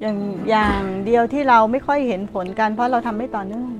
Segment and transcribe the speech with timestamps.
[0.00, 0.16] อย่าง
[0.50, 3.72] อย่างเดียวที่เราไม่ค่อยเห็นผลกัน เพราะเราทำไม่ต่อเนื่อง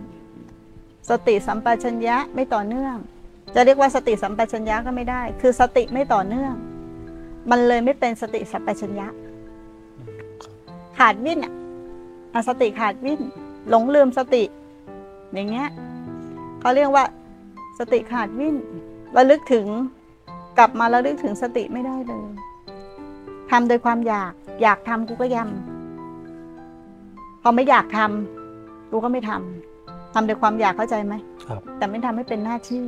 [1.10, 2.96] สติสัมปชัญญะไม่ต่อเนื่อง
[3.54, 6.54] จะเรียกว่าสติสัมปชัญญะก็ไม่ได้ คือสติไม่ต่อเนื่อง
[7.50, 9.06] มันเลยไม่เป็นสติสัมปชัญญะ
[10.98, 11.54] ขาดวิ่นอะ
[12.34, 13.20] อะสติขาดวิ่น
[13.68, 14.42] หลงลืมสติ
[15.34, 15.68] อย่างเงี้ย
[16.60, 17.04] เขาเรียกว่า
[17.78, 18.56] สติขาดวิ่น
[19.16, 19.66] ระลึกถึง
[20.58, 22.28] กลับมาระลึกถึงสติไม่ได้เลย
[23.50, 24.32] ทำโดยความอยาก
[24.62, 25.67] อยากทำกูก็ยำ
[27.42, 32.84] พอไม่อยากทำกูก็ไม่ทำทำโดยความอยากเข้าใจไหมครับ แต่ไม่ทำให้เป็นหน้าที่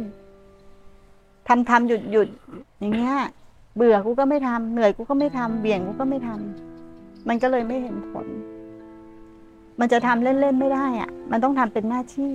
[1.49, 2.29] ทำทำหยุดหยุด
[2.79, 3.15] อย่างเงี้ย
[3.77, 8.27] เบื่อกูก็ไม่ทำเหนื่อยกูก็ไม่ทำเบี่ยงกูก็ไม่ทำมันก็เลยไม่เห็นผล
[9.81, 12.33] มันจะทำเล่นๆไม่ได้อะมันต้องทำเป็นหน้าที่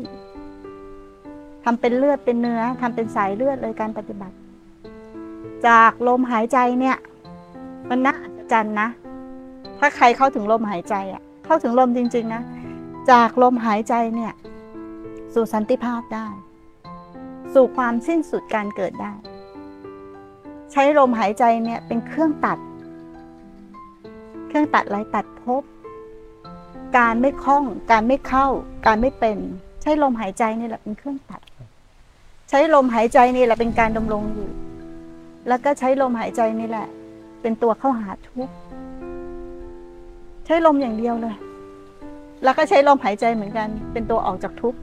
[1.65, 4.35] ทำเป็นเลือดเป็นเนื้อทำเป็นสายเลือดเลยการปฏิบัติ
[5.67, 6.97] จากลมหายใจเนี่ย
[7.89, 8.87] มันน่าอัศจรรย์นะ
[9.79, 12.43] ถ้าใครเข้าถึงลมหายใจอะ เข้าถึงลมจริง ๆ นะ
[13.11, 14.33] จากลมหายใจเนี่ย
[15.33, 16.27] สู่สันติภาพได้
[17.53, 19.13] สู่ความสิ้นสุดการเกิดได้
[20.71, 22.59] ใช้ลมหายใจเนี่ยเป็นเครื่องตัด
[24.47, 25.63] เครื่องตัดไรตัดภพ
[26.97, 28.47] การไม่คล่อง การไม่เข้า
[28.85, 29.37] การไม่เป็น
[29.81, 31.41] ใช้ลมหายใจนี่แหละเป็นเครื่องตัด
[32.49, 34.49] ใช้ลมหายใจนี่แหละเป็นการดำรงอยู่
[35.47, 36.87] แล้วก็ใช้ลมหายใจนี่แหละ
[37.41, 38.53] เป็นตัวเข้าหาทุกข์
[40.45, 41.35] ใช้ลมอย่างเดียวเลย
[42.43, 44.79] แล้วก็ใช้ลมหายใจเหมือนกัน เป็นตัวออกจากทุกข์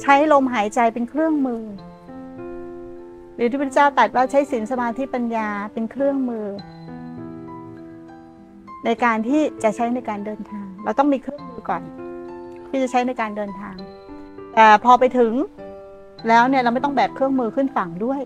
[0.00, 1.62] ใช้ลมหายใจเป็นเครื่องมือ
[3.34, 6.46] หรือที่พระเจ้าตรัสว่าใช้ศีลสมาธิปัญญาเป็นเครื่องมือ
[8.84, 11.82] ในการที่จะใช้ในการเดินทาง เราต้องมีเครื่องมือก่อน
[12.68, 13.76] ที่จะใช้ในการเดินทาง
[14.54, 15.32] แต่พอไปถึง
[16.28, 18.20] แล้วเนี่ยเราไม่ต้องแบกเครื่องมือขึ้นฝั่งด้วย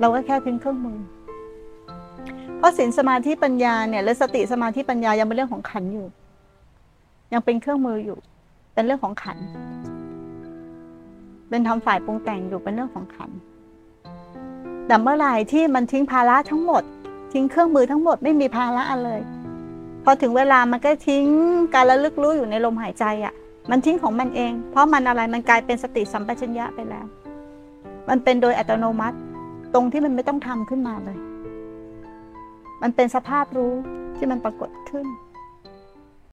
[0.00, 0.98] เราก็แค่ทิ้งเครื่องมือ
[2.62, 6.06] เพราะศีลสมาธิปัญญาเนี่ยและสติสมาธิปัญญายังเป็นเรื่องของขันอยู่
[7.32, 8.18] ยังเป็นเครื่องมืออยู่
[8.74, 9.38] เป็นเรื่องของขัน
[11.48, 13.30] เป็นทำฝ่ายปรุงแต่งอยู่เป็นเรื่องของขัน
[14.86, 16.82] แต่เมื่อไหร่ที่มันทิ้งภาระทั้งหมด
[17.32, 19.20] ทิ้งเครื่องมือทั้งหมดไม่มีภาระอะไรเลย
[20.04, 21.26] พอถึงเวลามันก็ทิ้ง
[21.74, 23.34] การระลึกรู้อยู่ในลมหายใจอะ่ะ
[23.70, 27.06] มันทิ้งของมันเอง เพราะมันอะไรมันกลายเป็นสติสัมปชัญญะไปแล้ว
[28.08, 29.16] มันเป็นโดยอัตโนมัติ
[29.74, 31.18] ตรงที่มันไม่ต้องทำขึ้นมาเลย
[32.82, 33.72] มันเป็นสภาพรู้
[34.16, 35.06] ที่มันปรากฏขึ้น